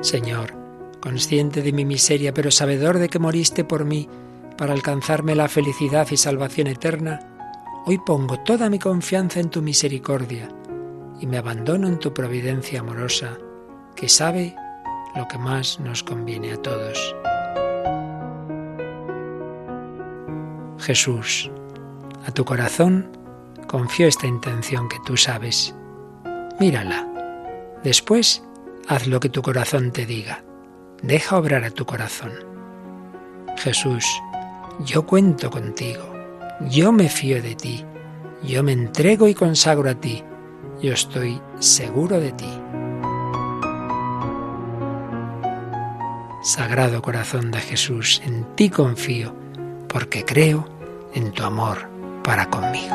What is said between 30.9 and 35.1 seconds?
Deja obrar a tu corazón. Jesús, yo